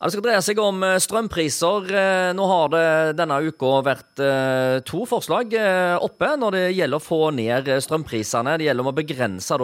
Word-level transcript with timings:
Ja, 0.00 0.08
det 0.08 0.14
skal 0.14 0.22
dreie 0.24 0.40
seg 0.40 0.60
om 0.64 0.78
eh, 0.80 0.94
strømpriser. 0.96 1.90
Eh, 1.92 2.30
nå 2.32 2.44
har 2.48 2.70
det 2.72 2.84
denne 3.18 3.36
uka 3.44 3.82
vært 3.84 4.20
eh, 4.24 4.78
to 4.88 5.02
forslag 5.04 5.52
oppe 6.00 6.28
når 6.40 6.54
det 6.56 6.62
gjelder 6.72 6.96
å 6.96 7.04
få 7.04 7.18
ned 7.36 7.66
strømprisene. 7.84 8.54
Det 8.56 8.64
gjelder 8.64 8.86
om 8.86 8.88
å 8.88 8.94
begrense 8.96 9.58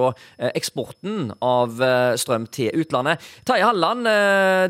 eksporten 0.51 1.31
av 1.41 1.81
strøm 2.21 2.45
til 2.53 2.83
utlandet. 2.83 3.25
Terje 3.49 3.65
Halland, 3.65 4.05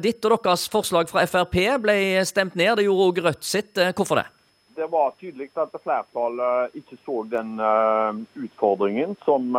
ditt 0.05 0.23
og 0.29 0.37
deres 0.37 0.69
forslag 0.71 1.11
fra 1.11 1.25
Frp 1.27 1.57
ble 1.83 1.97
stemt 2.29 2.55
ned. 2.55 2.77
Det 2.79 2.85
gjorde 2.87 3.09
òg 3.09 3.19
Rødt 3.25 3.49
sitt. 3.49 3.73
Hvorfor 3.97 4.21
det? 4.21 4.27
Det 4.79 4.87
var 4.93 5.17
tydelig 5.19 5.49
at 5.59 5.75
flertallet 5.83 6.77
ikke 6.79 6.99
så 7.01 7.25
den 7.33 7.57
utfordringen 8.45 9.17
som, 9.25 9.51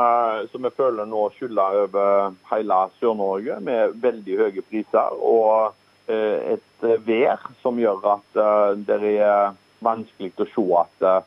som 0.53 0.69
jeg 0.69 0.77
føler 0.77 1.09
nå 1.09 1.25
skylder 1.35 1.81
over 1.81 2.39
hele 2.53 2.79
Sør-Norge, 3.01 3.59
med 3.59 3.99
veldig 4.05 4.39
høye 4.45 4.65
priser. 4.69 5.19
og 5.19 5.75
et 6.07 6.83
eh, 6.83 6.99
vær 7.03 7.41
som 7.61 7.79
gjør 7.79 8.05
at 8.15 8.39
eh, 8.39 8.71
det 8.87 8.99
er 9.17 9.55
vanskelig 9.83 10.33
å 10.41 10.47
se 10.53 10.67
at 10.81 11.25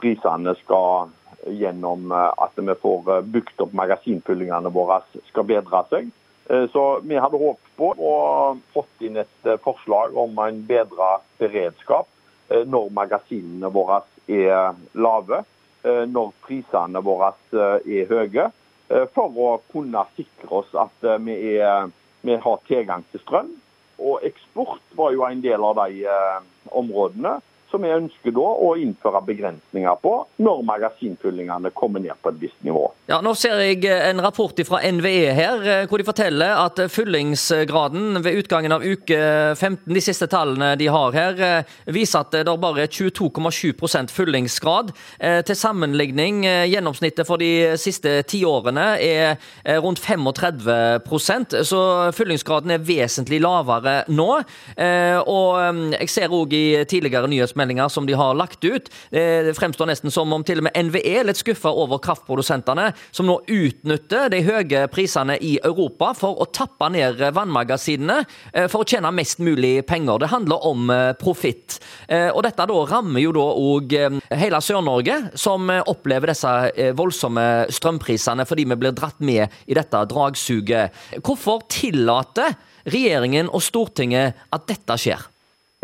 prisene 0.00 0.52
skal 0.62 1.10
gjennom 1.48 2.10
at 2.12 2.56
vi 2.56 2.74
får 2.80 3.22
bygd 3.32 3.60
opp 3.64 3.74
magasinfyllingene 3.76 4.72
våre, 4.72 4.98
skal 5.28 5.46
bedre 5.48 5.82
seg. 5.90 6.08
Så 6.72 6.82
vi 7.04 7.16
hadde 7.20 7.40
håpet 7.40 7.70
på 7.78 7.90
å 7.96 8.14
fått 8.74 9.04
inn 9.04 9.16
et 9.20 9.48
forslag 9.64 10.16
om 10.16 10.36
en 10.44 10.62
bedre 10.68 11.08
beredskap 11.40 12.08
når 12.48 12.90
magasinene 12.96 13.70
våre 13.72 14.00
er 14.28 14.76
lave, 14.96 15.42
når 15.84 16.32
prisene 16.44 17.04
våre 17.04 17.32
er 17.52 18.10
høye, 18.12 18.48
for 19.14 19.40
å 19.46 19.52
kunne 19.72 20.04
sikre 20.16 20.62
oss 20.62 20.76
at 20.80 21.08
vi, 21.24 21.38
er, 21.60 21.92
vi 22.24 22.40
har 22.44 22.66
tilgang 22.68 23.04
til 23.12 23.24
strøm 23.24 23.54
og 23.98 24.24
eksport 24.26 24.82
var 24.98 25.14
jo 25.14 25.24
en 25.26 25.42
del 25.44 25.64
av 25.64 25.78
de 25.80 26.04
eh, 26.04 26.40
områdene 26.76 27.38
som 27.70 27.82
vi 27.82 27.90
ønsker 27.90 28.34
da 28.34 28.46
å 28.62 28.72
innføre 28.78 29.20
begrensninger 29.26 29.98
på 30.02 30.12
når 30.42 30.62
magasinfyllingene 30.68 31.72
kommer 31.76 32.02
ned 32.02 32.14
på 32.22 32.32
et 32.32 32.40
visst 32.46 32.60
nivå. 32.66 32.84
Ja, 33.10 33.20
Nå 33.24 33.34
ser 33.38 33.58
jeg 33.62 33.84
en 33.90 34.22
rapport 34.22 34.56
fra 34.66 34.80
NVE 34.82 35.32
her, 35.34 35.62
eh, 35.66 35.86
hvor 35.90 36.00
de 36.00 36.06
forteller 36.06 36.54
at 36.62 36.80
fyllingsgraden 36.92 38.20
ved 38.24 38.42
utgangen 38.42 38.74
av 38.74 38.84
uke 38.86 39.18
15, 39.56 39.92
de 39.94 40.02
siste 40.02 40.28
tallene 40.30 40.72
de 40.78 40.88
har 40.92 41.16
her, 41.16 41.42
eh, 41.42 41.74
viser 41.92 42.22
at 42.22 42.34
det 42.34 42.46
er 42.46 42.62
bare 42.62 42.86
er 42.86 42.92
22,7 42.92 44.10
fyllingsgrad. 44.14 44.92
Eh, 45.20 45.42
til 45.42 45.56
sammenligning, 45.56 46.44
gjennomsnittet 46.70 47.26
for 47.26 47.38
de 47.42 47.76
siste 47.80 48.22
ti 48.28 48.42
årene 48.46 48.86
er 49.02 49.36
rundt 49.82 50.00
35% 50.00 51.56
så 51.66 51.80
fyllingsgraden 52.14 52.70
er 52.70 52.84
vesentlig 52.84 53.40
lavere 53.42 54.04
nå. 54.08 54.28
Og 55.26 55.92
jeg 55.96 56.08
ser 56.12 56.34
òg 56.34 56.52
i 56.52 56.84
tidligere 56.88 57.28
nyhetsmeldinger 57.30 57.55
pressemeldinger 57.56 57.88
som 57.88 58.06
de 58.06 58.12
har 58.12 58.34
lagt 58.34 58.64
ut. 58.64 58.90
Det 59.10 59.56
fremstår 59.56 59.86
nesten 59.86 60.10
som 60.10 60.32
om 60.32 60.44
til 60.44 60.60
og 60.60 60.66
med 60.68 60.76
NVE 60.76 61.20
er 61.20 61.26
litt 61.26 61.40
skuffa 61.40 61.70
over 61.70 61.98
kraftprodusentene, 61.98 62.92
som 63.10 63.26
nå 63.26 63.40
utnytter 63.46 64.30
de 64.30 64.42
høye 64.44 64.86
prisene 64.92 65.38
i 65.40 65.58
Europa 65.64 66.12
for 66.14 66.40
å 66.40 66.46
tappe 66.46 66.88
ned 66.92 67.20
vannmagasinene 67.34 68.24
eh, 68.52 68.66
for 68.68 68.82
å 68.82 68.86
tjene 68.86 69.12
mest 69.12 69.40
mulig 69.40 69.86
penger. 69.86 70.20
Det 70.20 70.30
handler 70.30 70.66
om 70.66 70.90
eh, 70.90 71.12
profitt. 71.18 71.80
Eh, 72.08 72.28
og 72.30 72.42
dette 72.44 72.66
da 72.66 72.80
rammer 72.90 73.20
jo 73.20 73.32
da 73.32 73.46
òg 73.46 73.96
hele 74.36 74.60
Sør-Norge, 74.60 75.18
som 75.38 75.70
opplever 75.70 76.32
disse 76.32 76.92
voldsomme 76.96 77.66
strømprisene 77.72 78.46
fordi 78.46 78.66
vi 78.68 78.78
blir 78.78 78.94
dratt 78.96 79.20
med 79.24 79.52
i 79.66 79.76
dette 79.76 80.02
dragsuget. 80.10 80.96
Hvorfor 81.24 81.64
tillater 81.72 82.56
regjeringen 82.86 83.50
og 83.50 83.64
Stortinget 83.64 84.46
at 84.52 84.68
dette 84.68 84.98
skjer? 85.00 85.24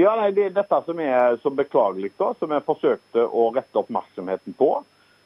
Ja, 0.02 0.16
nei, 0.18 0.32
Det 0.34 0.48
er 0.48 0.54
dette 0.56 0.78
som 0.86 1.00
er 1.00 1.36
så 1.42 1.50
beklagelig, 1.54 2.10
da, 2.18 2.32
som 2.40 2.50
jeg 2.50 2.66
forsøkte 2.66 3.22
å 3.22 3.50
rette 3.54 3.78
oppmerksomheten 3.78 4.56
på. 4.58 4.70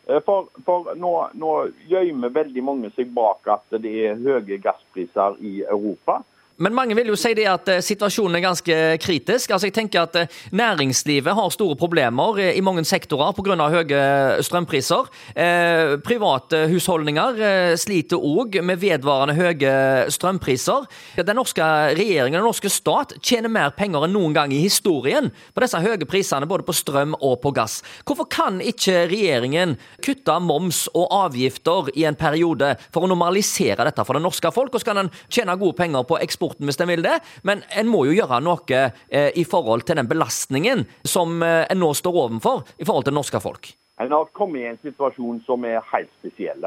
Eh, 0.07 0.21
for, 0.27 0.51
for 0.67 0.93
nå, 1.01 1.13
nå 1.33 1.53
gjemmer 1.89 2.35
veldig 2.35 2.65
mange 2.65 2.91
seg 2.97 3.15
bak 3.17 3.49
at 3.57 3.79
det 3.81 3.93
er 4.11 4.21
høye 4.21 4.59
gasspriser 4.63 5.39
i 5.41 5.63
Europa. 5.65 6.21
Men 6.57 6.73
mange 6.73 6.97
vil 6.97 7.11
jo 7.11 7.17
si 7.21 7.35
det 7.37 7.45
at 7.51 7.69
eh, 7.69 7.83
situasjonen 7.85 8.39
er 8.39 8.45
ganske 8.47 8.77
kritisk. 9.03 9.53
Altså 9.53 9.69
jeg 9.69 9.75
tenker 9.77 10.07
at 10.07 10.15
eh, 10.17 10.37
Næringslivet 10.57 11.37
har 11.37 11.53
store 11.53 11.77
problemer 11.77 12.41
i 12.49 12.63
mange 12.65 12.85
sektorer 12.89 13.35
pga. 13.37 13.57
høye 13.75 14.01
strømpriser. 14.45 15.11
Eh, 15.37 15.97
private 16.05 16.63
husholdninger 16.71 17.77
sliter 17.77 18.17
òg 18.17 18.61
med 18.65 18.81
vedvarende 18.81 19.37
høye 19.37 19.75
strømpriser. 20.13 20.87
Den 21.21 21.37
norske 21.37 21.67
regjeringen 21.97 22.41
den 22.41 22.47
norske 22.49 22.71
stat 22.73 23.13
tjener 23.21 23.53
mer 23.53 23.75
penger 23.77 24.07
enn 24.07 24.17
noen 24.17 24.35
gang 24.37 24.53
i 24.53 24.63
historien 24.63 25.29
på 25.53 25.65
disse 25.65 25.81
høye 25.83 26.09
prisene 26.09 26.49
både 26.49 26.65
på 26.65 26.77
strøm 26.77 27.15
og 27.21 27.39
på 27.45 27.53
gass. 27.57 27.83
Hvorfor 28.09 28.29
kan 28.33 28.63
ikke 28.65 29.07
regjeringen 29.11 29.77
kutte 30.05 30.39
moms 30.41 30.87
og 30.95 31.13
avgifter 31.13 31.93
i 31.97 32.07
en 32.09 32.17
periode 32.17 32.75
for 32.89 33.05
å 33.05 33.13
normalisere 33.13 33.85
dette 33.85 34.05
for 34.07 34.17
det 34.17 34.25
norske 34.25 34.53
folk, 34.55 34.73
og 34.73 34.81
så 34.81 34.91
kan 34.93 35.05
en 35.05 35.15
tjene 35.29 35.57
gode 35.61 35.77
penger 35.77 36.07
på 36.09 36.21
eksport 36.23 36.46
eksporten 36.47 36.67
hvis 36.67 36.81
en 36.81 36.89
vil 36.89 37.03
det, 37.03 37.21
men 37.43 37.63
en 37.77 37.89
må 37.89 38.07
jo 38.07 38.17
gjøre 38.17 38.41
noe 38.45 38.81
eh, 39.11 39.33
i 39.35 39.45
forhold 39.45 39.87
til 39.87 39.97
den 39.97 40.09
belastningen 40.09 40.87
som 41.05 41.43
eh, 41.43 41.67
en 41.71 41.81
nå 41.81 41.93
står 41.95 42.23
overfor 42.27 42.65
i 42.79 42.85
forhold 42.85 43.05
til 43.05 43.15
norske 43.15 43.41
folk. 43.41 43.75
En 43.99 44.13
har 44.13 44.29
kommet 44.33 44.61
i 44.61 44.71
en 44.71 44.83
situasjon 44.83 45.43
som 45.47 45.65
er 45.65 45.81
helt 45.93 46.11
spesiell. 46.21 46.67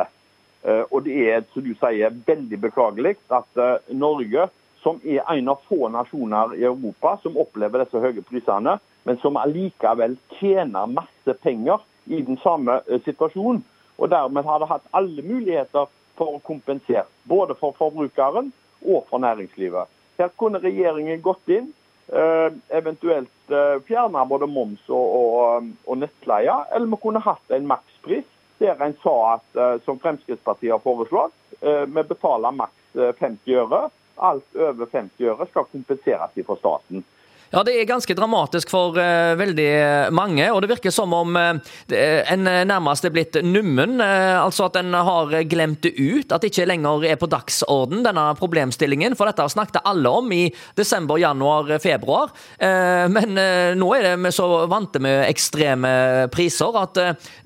Eh, 0.63 0.83
og 0.91 1.03
det 1.05 1.17
er, 1.29 1.43
som 1.53 1.63
du 1.63 1.73
sier, 1.75 2.13
veldig 2.25 2.59
beklagelig 2.59 3.17
at 3.29 3.61
Norge, 3.91 4.49
som 4.81 4.99
er 5.03 5.23
en 5.27 5.49
av 5.51 5.59
få 5.67 5.89
nasjoner 5.91 6.55
i 6.55 6.63
Europa 6.63 7.17
som 7.23 7.37
opplever 7.37 7.83
disse 7.83 7.99
høye 7.99 8.23
prisene, 8.23 8.77
men 9.03 9.19
som 9.19 9.37
allikevel 9.39 10.15
tjener 10.39 10.91
masse 10.91 11.35
penger 11.43 11.83
i 12.07 12.21
den 12.25 12.39
samme 12.41 12.79
situasjonen, 13.05 13.61
og 13.99 14.07
dermed 14.07 14.47
har 14.47 14.61
det 14.61 14.69
hatt 14.69 14.85
alle 14.95 15.23
muligheter 15.27 15.89
for 16.15 16.37
å 16.37 16.43
kompensere, 16.47 17.03
både 17.27 17.57
for 17.59 17.75
forbrukeren 17.75 18.53
og 18.85 19.05
for 19.09 19.21
næringslivet. 19.23 19.89
Her 20.19 20.31
kunne 20.39 20.59
regjeringen 20.63 21.21
gått 21.21 21.51
inn, 21.51 21.69
eh, 22.11 22.49
eventuelt 22.69 23.51
eh, 23.51 23.77
fjerna 23.87 24.25
både 24.25 24.47
moms 24.47 24.81
og, 24.89 25.15
og, 25.19 25.69
og, 25.85 25.97
nettleie, 26.01 26.55
eller 26.75 26.91
vi 26.91 27.01
kunne 27.03 27.23
hatt 27.23 27.55
en 27.55 27.69
makspris 27.69 28.27
der 28.59 28.81
en 28.83 28.97
sa 29.03 29.15
at, 29.37 29.47
eh, 29.55 29.77
som 29.85 29.99
Fremskrittspartiet 29.99 30.75
har 30.75 30.83
foreslått, 30.83 31.35
vi 31.59 32.03
betaler 32.07 32.53
maks 32.55 32.99
50 33.19 33.55
øre. 33.59 33.79
Alt 34.23 34.55
over 34.55 34.87
50 34.91 35.25
øre 35.27 35.47
skal 35.49 35.65
kompenseres 35.67 36.37
fra 36.47 36.55
staten. 36.55 37.01
Ja, 37.49 37.63
det 37.65 37.73
er 37.79 37.87
ganske 37.89 38.13
dramatisk 38.13 38.69
for 38.69 38.93
uh, 38.93 39.33
veldig 39.39 39.69
mange. 40.13 40.45
Og 40.53 40.61
det 40.61 40.69
virker 40.69 40.93
som 40.93 41.13
om 41.17 41.33
uh, 41.33 41.57
en 41.89 42.45
nærmest 42.45 43.07
er 43.07 43.13
blitt 43.13 43.39
nummen. 43.41 43.97
Uh, 43.97 44.37
altså 44.43 44.67
at 44.67 44.77
en 44.77 44.93
har 44.93 45.33
glemt 45.49 45.81
det 45.81 45.95
ut. 45.97 46.29
At 46.29 46.43
det 46.43 46.51
ikke 46.51 46.67
lenger 46.69 47.07
er 47.09 47.17
på 47.17 47.29
dagsorden, 47.31 48.03
denne 48.05 48.27
problemstillingen. 48.37 49.17
For 49.17 49.29
dette 49.29 49.47
snakket 49.49 49.81
alle 49.81 50.11
om 50.13 50.29
i 50.35 50.43
desember, 50.77 51.17
januar, 51.17 51.71
februar. 51.81 52.29
men 52.59 53.37
nå 53.77 53.87
er 53.95 54.03
det 54.05 54.11
vi 54.21 54.31
så 54.33 54.45
vante 54.69 54.99
med 55.01 55.23
ekstreme 55.27 55.91
priser 56.33 56.75
at 56.79 56.97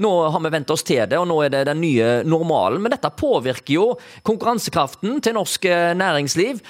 nå 0.03 0.11
har 0.33 0.43
vi 0.43 0.51
vent 0.53 0.71
oss 0.73 0.83
til 0.85 1.03
det, 1.09 1.17
og 1.19 1.27
nå 1.29 1.37
er 1.45 1.53
det 1.53 1.63
den 1.69 1.81
nye 1.81 2.09
normalen. 2.27 2.81
Men 2.83 2.93
dette 2.93 3.11
påvirker 3.17 3.73
jo 3.75 3.85
konkurransekraften 4.25 5.21
til 5.23 5.37
norsk 5.37 5.67
næringsliv. 5.99 6.61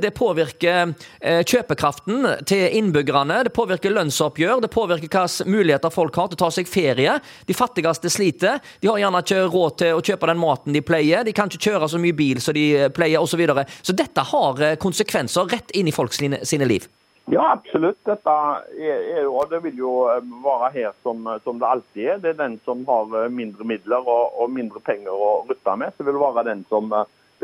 det 0.00 0.12
påvirker 0.16 0.94
kjøpekraften 1.20 2.28
til 2.48 2.53
til 2.54 2.78
innbyggerne, 2.78 3.42
det 3.46 3.52
påvirker 3.54 3.92
lønnsoppgjør, 3.94 4.62
det 4.62 4.70
påvirker 4.72 5.08
hvilke 5.08 5.50
muligheter 5.50 5.92
folk 5.92 6.16
har 6.20 6.30
til 6.30 6.38
å 6.38 6.42
ta 6.44 6.50
seg 6.54 6.70
ferie. 6.70 7.18
De 7.48 7.56
fattigste 7.56 8.12
sliter. 8.12 8.60
De 8.80 8.90
har 8.90 9.00
gjerne 9.02 9.22
ikke 9.24 9.46
råd 9.50 9.78
til 9.82 9.98
å 9.98 10.02
kjøpe 10.04 10.30
den 10.30 10.42
maten 10.42 10.76
de 10.76 10.84
pleier. 10.84 11.24
De 11.26 11.34
kan 11.34 11.50
ikke 11.50 11.72
kjøre 11.72 11.90
så 11.90 12.00
mye 12.00 12.16
bil 12.16 12.42
som 12.42 12.56
de 12.56 12.88
pleier, 12.94 13.20
osv. 13.20 13.34
Så, 13.34 13.40
videre. 13.40 13.64
så 13.82 13.92
dette 13.98 14.22
har 14.28 14.60
eh, 14.62 14.76
konsekvenser 14.78 15.48
rett 15.50 15.72
inn 15.74 15.88
i 15.90 15.94
folks 15.94 16.20
sine 16.22 16.68
liv. 16.70 16.86
Ja, 17.32 17.48
absolutt. 17.56 17.98
Dette 18.06 18.30
er, 18.30 19.00
er 19.18 19.26
og 19.26 19.50
det 19.50 19.58
vil 19.64 19.80
jo 19.82 19.94
eh, 20.12 20.22
være 20.44 20.70
her 20.76 20.94
som, 21.02 21.26
som, 21.42 21.58
det 21.58 21.66
alltid 21.66 22.04
er. 22.04 22.22
Det 22.22 22.30
er 22.30 22.38
den 22.44 22.60
som 22.62 22.86
har 22.86 23.10
eh, 23.24 23.32
mindre 23.34 23.66
midler 23.66 24.06
og, 24.06 24.38
og 24.38 24.54
mindre 24.54 24.84
penger 24.86 25.10
å 25.10 25.32
rutte 25.48 25.76
med, 25.82 25.96
så 25.96 26.06
vil 26.06 26.14
det 26.14 26.22
være 26.28 26.46
den 26.52 26.62
som 26.70 26.94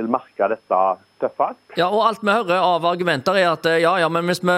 vil 0.01 0.11
merke 0.11 0.51
dette 0.51 0.83
tøffest. 1.21 1.59
Ja, 1.79 1.87
og 1.93 2.03
alt 2.03 2.23
vi 2.25 2.33
hører 2.33 2.63
av 2.65 2.85
argumenter 2.89 3.37
er 3.39 3.51
at 3.53 3.67
ja, 3.81 3.93
ja, 4.03 4.09
men 4.13 4.27
hvis 4.29 4.43
vi 4.43 4.57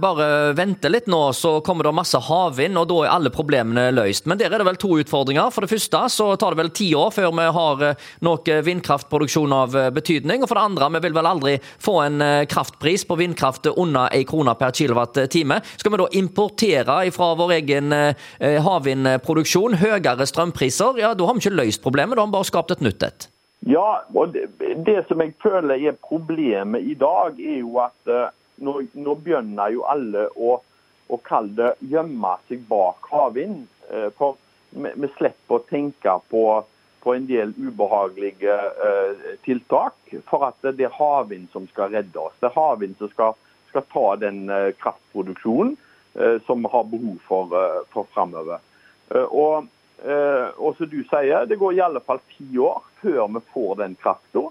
bare 0.00 0.28
venter 0.56 0.92
litt 0.92 1.08
nå, 1.10 1.20
så 1.36 1.58
kommer 1.66 1.86
det 1.86 1.94
masse 1.96 2.20
havvind, 2.28 2.78
og 2.80 2.88
da 2.90 3.00
er 3.02 3.12
alle 3.12 3.32
problemene 3.34 3.88
løst. 3.94 4.28
Men 4.30 4.40
der 4.40 4.52
er 4.52 4.62
det 4.62 4.68
vel 4.68 4.80
to 4.80 4.92
utfordringer. 5.00 5.50
For 5.54 5.66
det 5.66 5.72
første 5.72 6.02
så 6.12 6.28
tar 6.40 6.54
det 6.54 6.62
vel 6.62 6.72
ti 6.76 6.88
år 6.96 7.12
før 7.14 7.34
vi 7.36 7.48
har 7.58 7.84
eh, 7.88 8.08
noe 8.26 8.58
vindkraftproduksjon 8.68 9.56
av 9.56 9.76
eh, 9.76 9.90
betydning. 9.94 10.44
Og 10.44 10.50
for 10.50 10.58
det 10.58 10.66
andre, 10.70 10.90
vi 10.96 11.02
vil 11.08 11.18
vel 11.18 11.30
aldri 11.30 11.56
få 11.82 11.98
en 12.06 12.24
eh, 12.24 12.46
kraftpris 12.50 13.06
på 13.08 13.18
vindkraft 13.20 13.70
under 13.74 14.12
ei 14.14 14.24
krone 14.28 14.54
per 14.58 14.74
kilowattime. 14.76 15.60
Skal 15.76 15.92
vi 15.94 16.02
da 16.02 16.10
importere 16.20 16.98
fra 17.14 17.32
vår 17.38 17.52
egen 17.58 17.92
havvindproduksjon 18.40 19.76
høyere 19.80 20.26
strømpriser, 20.28 21.00
ja, 21.02 21.12
da 21.16 21.28
har 21.28 21.36
vi 21.36 21.44
ikke 21.44 21.56
løst 21.58 21.84
problemet, 21.84 22.16
da 22.16 22.24
har 22.24 22.30
vi 22.30 22.38
bare 22.38 22.48
skapt 22.48 22.74
et 22.74 22.84
nytt 22.84 23.06
et. 23.06 23.28
Ja, 23.68 24.02
og 24.14 24.28
det, 24.32 24.46
det, 24.86 25.00
som 25.08 25.18
jeg 25.24 25.32
føler 25.42 25.74
er 25.74 25.96
problemet 25.98 26.86
i 26.86 26.94
dag, 26.94 27.34
er 27.42 27.56
jo 27.64 27.80
at 27.82 28.10
uh, 28.10 28.28
nå, 28.62 28.76
nå 28.94 29.14
begynner 29.24 29.72
jo 29.74 29.82
alle 29.90 30.28
å, 30.38 30.52
å 31.10 31.18
kalle 31.26 31.56
det 31.58 31.90
gjemme 31.90 32.36
seg 32.46 32.62
bak 32.70 33.10
havvind. 33.10 33.64
Uh, 33.90 34.06
for 34.14 34.38
vi, 34.70 34.92
vi 34.94 35.10
slipper 35.16 35.58
å 35.58 35.66
tenke 35.66 36.14
på, 36.30 36.44
på 37.02 37.16
en 37.18 37.26
del 37.26 37.56
ubehagelige 37.58 38.54
uh, 38.54 39.26
tiltak. 39.42 39.98
For 40.30 40.46
at 40.46 40.62
det 40.62 40.86
er 40.86 40.94
havvind 40.94 41.50
som 41.50 41.66
skal 41.74 41.90
redde 41.98 42.22
oss. 42.22 42.38
Det 42.38 42.52
er 42.52 42.58
havvind 42.60 42.94
som 43.02 43.10
skal, 43.16 43.34
skal 43.72 43.88
ta 43.90 44.08
den 44.22 44.44
kraftproduksjonen 44.78 45.74
som 46.46 46.62
vi 46.64 46.68
har 46.72 46.84
behov 46.88 47.16
for, 47.26 47.50
for 47.92 48.06
framover. 48.14 48.62
Og, 49.12 49.66
og 50.08 50.78
som 50.78 50.88
du 50.88 51.02
sier, 51.10 51.44
det 51.44 51.58
går 51.60 51.74
i 51.76 51.82
alle 51.84 52.00
fall 52.00 52.22
ti 52.30 52.46
år 52.56 52.78
før 53.06 53.30
vi 53.36 53.42
får 53.54 53.78
den 53.82 53.96
krafta. 54.02 54.48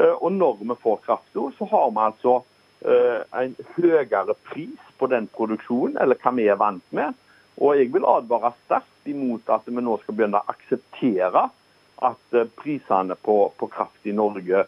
Og 0.00 0.30
når 0.32 0.60
vi 0.62 0.76
får 0.80 1.00
krafta, 1.04 1.46
så 1.58 1.68
har 1.68 1.90
vi 1.92 2.04
altså 2.08 2.34
en 3.36 3.56
høyere 3.74 4.36
pris 4.48 4.92
på 4.98 5.08
den 5.12 5.26
produksjonen, 5.34 5.98
eller 6.00 6.16
hva 6.22 6.32
vi 6.38 6.46
er 6.48 6.56
vant 6.60 6.94
med. 6.96 7.18
Og 7.60 7.76
jeg 7.76 7.90
vil 7.92 8.06
advare 8.08 8.54
sterkt 8.62 9.10
imot 9.10 9.50
at 9.52 9.68
vi 9.68 9.84
nå 9.84 9.98
skal 10.00 10.16
begynne 10.16 10.40
å 10.40 10.54
akseptere 10.54 11.44
at 12.08 12.38
prisene 12.62 13.18
på, 13.20 13.36
på 13.60 13.68
kraft 13.68 14.08
i 14.08 14.16
Norge 14.16 14.64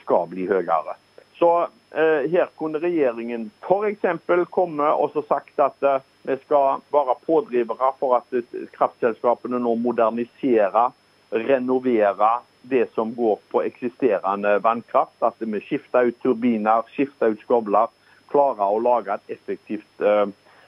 skal 0.00 0.28
bli 0.32 0.48
høyere. 0.48 0.96
Så 1.40 1.68
eh, 1.90 2.30
her 2.30 2.48
kunne 2.56 2.80
regjeringen 2.82 3.50
f.eks. 3.64 4.04
komme 4.52 4.92
og 4.92 5.16
sagt 5.28 5.60
at 5.60 5.82
eh, 5.82 6.02
vi 6.28 6.36
skal 6.44 6.82
være 6.92 7.16
pådrivere 7.24 7.92
for 8.00 8.18
at 8.18 8.34
kraftselskapene 8.74 9.60
nå 9.62 9.72
moderniserer, 9.80 10.92
renoverer 11.30 12.40
det 12.62 12.86
som 12.94 13.14
går 13.14 13.38
på 13.50 13.62
eksisterende 13.62 14.58
vannkraft. 14.58 15.16
At 15.22 15.38
vi 15.38 15.60
skifter 15.60 16.10
ut 16.10 16.18
turbiner, 16.22 16.82
skifter 16.94 17.34
ut 17.34 17.42
skovler. 17.44 17.90
Klarer 18.30 18.66
å 18.66 18.82
lage 18.82 19.16
et 19.16 19.36
effektivt 19.36 20.04
uh, 20.04 20.26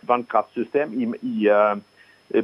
vannkraftsystem 0.08 0.94
i, 0.98 1.10
i 1.22 1.50
uh, 1.50 1.76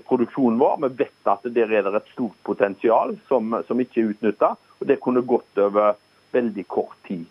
produksjonen 0.07 0.61
vår. 0.61 0.77
Vi 0.85 0.93
vet 1.05 1.33
at 1.33 1.49
der 1.55 1.73
er 1.73 1.89
det 1.89 1.97
et 1.99 2.13
stort 2.13 2.37
potensial 2.47 3.17
som, 3.31 3.57
som 3.67 3.81
ikke 3.83 4.03
er 4.03 4.13
utnytta. 4.13 4.53
Det 4.79 5.01
kunne 5.03 5.25
gått 5.27 5.59
over 5.59 5.99
veldig 6.35 6.67
kort 6.71 6.99
tid. 7.09 7.27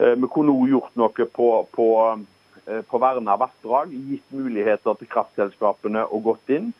Uh, 0.00 0.14
vi 0.14 0.32
kunne 0.32 0.54
òg 0.54 0.72
gjort 0.72 0.96
noe 0.96 1.28
på, 1.36 1.50
på 1.76 1.90
Eh, 2.66 2.82
på 2.82 2.98
verna 2.98 3.36
vassdrag, 3.36 3.92
gitt 3.94 4.32
muligheter 4.34 4.96
til 4.98 5.06
kraftselskapene 5.10 6.02
å 6.10 6.18
gått 6.18 6.50
inn 6.50 6.72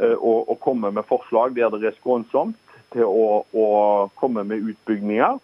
eh, 0.00 0.14
og, 0.14 0.48
og 0.48 0.56
komme 0.64 0.88
med 0.94 1.04
forslag 1.04 1.52
der 1.58 1.74
det 1.74 1.90
er 1.90 1.98
skånsomt 1.98 2.56
til 2.94 3.06
å, 3.06 3.44
å 3.44 3.66
komme 4.18 4.44
med 4.48 4.64
utbygginger. 4.72 5.38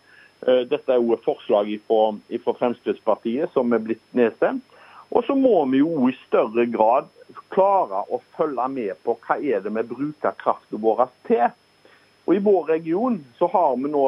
Eh, 0.47 0.63
dette 0.71 0.95
er 0.95 1.01
jo 1.03 1.15
et 1.17 1.27
forslag 1.27 1.73
fra 1.87 2.57
Fremskrittspartiet 2.63 3.53
som 3.55 3.73
er 3.77 3.83
blitt 3.85 4.05
nedstemt. 4.17 4.65
Og 5.11 5.27
så 5.27 5.35
må 5.35 5.65
vi 5.73 5.83
jo 5.83 6.07
i 6.07 6.15
større 6.29 6.69
grad 6.71 7.11
klare 7.51 8.05
å 8.15 8.21
følge 8.37 8.69
med 8.71 9.01
på 9.03 9.17
hva 9.27 9.41
er 9.43 9.65
det 9.65 9.73
vi 9.75 9.89
bruker 9.91 10.39
kraften 10.39 10.79
vår 10.83 11.09
til. 11.27 11.49
Og 12.29 12.37
I 12.37 12.43
vår 12.47 12.69
region 12.77 13.17
så 13.39 13.49
har 13.51 13.75
vi 13.81 13.91
nå 13.91 14.05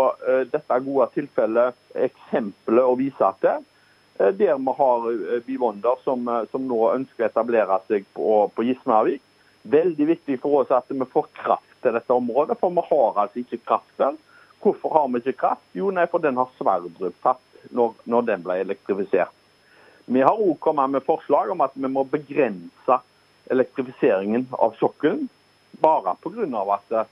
dette 0.52 0.78
gode 0.84 1.08
tilfellet, 1.16 1.74
eksempelet 2.06 2.86
å 2.86 2.94
vise 3.00 3.30
til. 3.42 3.64
Eh, 4.18 4.28
der 4.28 4.58
vi 4.58 4.72
har 4.78 5.34
eh, 5.34 5.40
Bivonder 5.46 5.94
som, 6.04 6.28
eh, 6.28 6.44
som, 6.50 6.66
nå 6.68 6.80
ønsker 6.94 7.24
å 7.24 7.30
etablere 7.30 7.78
seg 7.88 8.06
på, 8.14 8.46
på 8.54 8.66
Gismarvik. 8.68 9.22
Veldig 9.62 10.06
viktig 10.06 10.38
for 10.42 10.62
oss 10.62 10.72
at 10.74 10.90
vi 10.90 11.06
får 11.14 11.28
kraft 11.38 11.71
til 11.82 11.96
dette 11.96 12.14
området, 12.14 12.58
for 12.60 12.74
vi 12.74 12.84
har 12.88 13.22
altså 13.24 13.42
ikke 13.42 13.62
kraft 13.66 13.98
der. 14.00 14.18
Hvorfor 14.62 14.94
har 14.94 15.08
vi 15.10 15.22
ikke 15.22 15.40
kraft? 15.44 15.64
Jo, 15.74 15.90
nei, 15.90 16.06
for 16.10 16.22
den 16.22 16.38
har 16.38 16.50
Sverdrup 16.58 17.16
tatt 17.24 17.70
når, 17.74 17.96
når, 18.04 18.26
den 18.30 18.44
ble 18.46 18.58
elektrifisert. 18.62 19.34
Vi 20.06 20.22
har 20.22 20.38
òg 20.38 20.58
kommet 20.62 20.90
med 20.90 21.06
forslag 21.06 21.50
om 21.52 21.62
at 21.62 21.74
vi 21.78 21.90
må 21.90 22.04
begrense 22.10 22.98
elektrifiseringen 23.50 24.48
av 24.58 24.74
sokkelen, 24.78 25.28
bare 25.82 26.14
pga. 26.22 26.46
at 26.74 26.92
uh, 26.94 27.04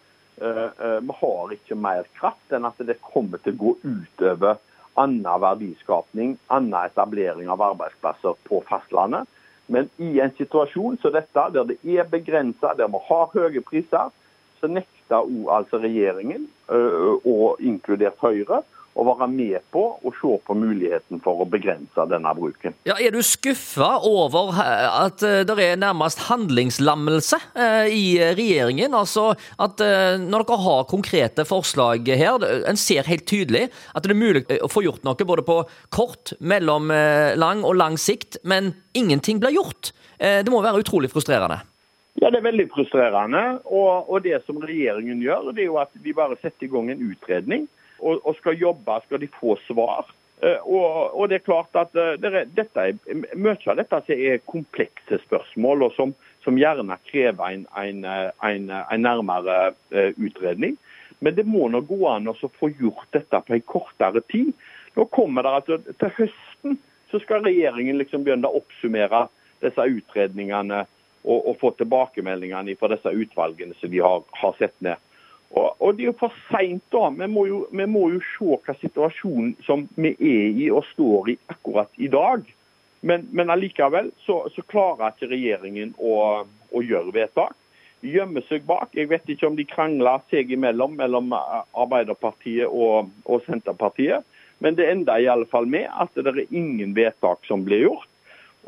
uh, 0.42 0.98
vi 1.02 1.14
har 1.20 1.54
ikke 1.54 1.78
mer 1.78 2.06
kraft 2.18 2.52
enn 2.52 2.66
at 2.66 2.78
det 2.78 3.00
kommer 3.02 3.38
til 3.38 3.54
å 3.54 3.62
gå 3.62 3.76
utover 3.82 4.58
annen 4.98 5.40
verdiskapning, 5.42 6.36
annen 6.46 6.84
etablering 6.84 7.48
av 7.50 7.62
arbeidsplasser 7.62 8.38
på 8.46 8.62
fastlandet. 8.68 9.26
Men 9.70 9.88
i 10.02 10.18
en 10.20 10.32
situasjon 10.34 10.98
som 10.98 11.14
dette, 11.14 11.44
der 11.54 11.68
det 11.68 11.78
er 11.86 12.08
begrensa, 12.10 12.74
der 12.74 12.90
vi 12.90 13.00
har 13.06 13.30
høye 13.34 13.62
priser, 13.62 14.10
så 14.60 14.70
nekter 14.70 15.24
òg 15.24 15.48
altså 15.56 15.80
regjeringen, 15.82 16.46
og 16.70 17.58
inkludert 17.64 18.20
Høyre, 18.22 18.60
å 18.98 19.04
være 19.06 19.28
med 19.30 19.62
på 19.72 19.82
å 20.02 20.12
se 20.18 20.32
på 20.46 20.56
muligheten 20.58 21.20
for 21.24 21.42
å 21.42 21.46
begrense 21.48 22.04
denne 22.10 22.32
bruken. 22.36 22.74
Ja, 22.88 22.96
Er 22.98 23.14
du 23.14 23.22
skuffa 23.24 23.92
over 24.06 24.52
at 24.58 25.22
eh, 25.26 25.42
det 25.46 25.56
er 25.62 25.80
nærmest 25.80 26.24
handlingslammelse 26.26 27.38
eh, 27.54 27.86
i 27.94 28.04
regjeringen? 28.18 28.94
Altså 28.96 29.30
at 29.62 29.84
eh, 29.84 30.18
når 30.20 30.46
dere 30.48 30.60
har 30.66 30.90
konkrete 30.90 31.46
forslag 31.48 32.10
her, 32.10 32.42
en 32.68 32.80
ser 32.80 33.08
helt 33.08 33.28
tydelig 33.30 33.68
at 33.94 34.04
det 34.04 34.14
er 34.14 34.20
mulig 34.20 34.44
å 34.60 34.70
få 34.70 34.84
gjort 34.84 35.06
noe 35.06 35.28
både 35.30 35.46
på 35.46 35.60
kort, 35.94 36.34
mellomlang 36.40 37.64
og 37.64 37.78
lang 37.78 37.98
sikt, 38.00 38.40
men 38.42 38.74
ingenting 38.96 39.40
blir 39.40 39.54
gjort. 39.54 39.92
Det 40.20 40.50
må 40.52 40.60
være 40.60 40.82
utrolig 40.82 41.08
frustrerende? 41.12 41.62
Ja, 42.14 42.30
Det 42.30 42.38
er 42.38 42.48
veldig 42.48 42.68
frustrerende. 42.74 43.42
Og, 43.64 44.10
og 44.10 44.24
det 44.24 44.42
som 44.46 44.62
regjeringen 44.62 45.22
gjør, 45.22 45.52
det 45.54 45.64
er 45.64 45.70
jo 45.70 45.78
at 45.82 45.92
de 45.94 46.16
bare 46.16 46.38
setter 46.40 46.66
i 46.66 46.72
gang 46.72 46.90
en 46.90 47.04
utredning 47.10 47.68
og, 48.00 48.20
og 48.26 48.34
skal 48.40 48.58
jobbe, 48.58 48.98
skal 49.06 49.22
de 49.22 49.28
få 49.40 49.56
svar. 49.68 50.10
Uh, 50.40 50.56
og, 50.64 50.84
og, 51.20 51.24
det 51.28 51.40
er 51.40 51.44
klart 51.44 51.76
at 51.76 51.92
uh, 51.94 52.14
det 52.16 52.30
er, 52.32 52.46
dette 52.56 52.84
er, 52.88 53.16
Mye 53.36 53.58
av 53.68 53.76
dette 53.76 54.00
er 54.16 54.40
komplekse 54.48 55.20
spørsmål, 55.26 55.84
og 55.84 55.96
som, 55.98 56.14
som 56.44 56.56
gjerne 56.58 56.96
krever 57.10 57.58
en, 57.58 57.66
en, 57.76 58.06
en, 58.06 58.70
en 58.80 59.04
nærmere 59.04 59.74
utredning. 60.16 60.78
Men 61.20 61.36
det 61.36 61.44
må 61.44 61.68
nå 61.68 61.82
gå 61.84 62.00
an 62.08 62.30
å 62.32 62.36
få 62.40 62.70
gjort 62.72 63.10
dette 63.12 63.42
på 63.44 63.56
en 63.56 63.66
kortere 63.68 64.22
tid. 64.32 64.54
Nå 64.96 65.04
kommer 65.12 65.44
det 65.44 65.52
altså 65.58 65.76
Til 66.00 66.14
høsten 66.16 66.78
så 67.10 67.18
skal 67.20 67.44
regjeringen 67.44 67.98
liksom 67.98 68.24
begynne 68.24 68.48
å 68.48 68.60
oppsummere 68.62 69.26
disse 69.60 69.82
utredningene 69.82 70.84
og, 71.24 71.38
og 71.50 71.56
få 71.60 71.70
tilbakemeldingene 71.78 72.76
fra 72.80 72.90
disse 72.94 73.12
utvalgene 73.12 73.76
som 73.80 73.92
de 73.92 74.02
har, 74.04 74.22
har 74.42 74.56
sett 74.58 74.76
ned. 74.84 75.00
Og, 75.50 75.74
og, 75.78 75.94
Det 75.94 76.04
er 76.04 76.10
jo 76.12 76.18
for 76.20 76.34
seint. 76.50 76.94
Vi, 77.18 77.26
må 77.26 77.46
jo, 77.48 77.64
vi 77.72 77.86
må 77.90 78.06
jo 78.14 78.20
se 78.36 78.58
hva 78.64 78.76
situasjonen 78.78 79.56
som 79.66 79.88
vi 79.96 80.14
er 80.14 80.60
i 80.62 80.70
og 80.70 80.86
står 80.92 81.32
i 81.32 81.38
akkurat 81.50 81.90
i 81.98 82.10
dag. 82.12 82.44
Men, 83.00 83.26
men 83.32 83.50
allikevel 83.50 84.10
så, 84.26 84.44
så, 84.54 84.62
klarer 84.68 85.14
ikke 85.14 85.30
regjeringen 85.32 85.94
å, 85.98 86.44
å 86.46 86.82
gjøre 86.84 87.14
vedtak. 87.16 87.56
De 88.00 88.12
gjemmer 88.14 88.44
seg 88.48 88.64
bak. 88.68 88.92
Jeg 88.96 89.10
vet 89.10 89.26
ikke 89.28 89.48
om 89.48 89.56
de 89.56 89.66
krangler 89.68 90.22
seg 90.32 90.52
imellom, 90.52 90.94
mellom 91.00 91.32
Arbeiderpartiet 91.34 92.68
og, 92.68 93.10
og 93.24 93.42
Senterpartiet. 93.48 94.24
Men 94.60 94.76
det 94.76 94.90
ender 94.92 95.20
i 95.20 95.28
alle 95.32 95.48
fall 95.48 95.68
med 95.68 95.88
at 95.88 96.16
det 96.16 96.28
er 96.30 96.46
ingen 96.52 96.94
vedtak 96.96 97.44
som 97.48 97.64
blir 97.64 97.86
gjort. 97.88 98.09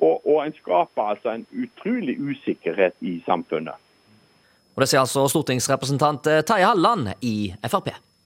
Og, 0.03 0.23
og 0.27 0.41
en 0.43 0.55
skaper 0.57 1.13
altså 1.15 1.37
en 1.37 1.47
utrolig 1.55 2.17
usikkerhet 2.19 2.97
i 3.01 3.21
samfunnet. 3.27 3.79
Og 4.75 4.83
Det 4.83 4.89
sier 4.91 5.03
altså 5.05 5.29
stortingsrepresentant 5.31 6.27
Terje 6.49 6.67
Halland 6.67 7.13
i 7.21 7.53
Frp. 7.69 7.93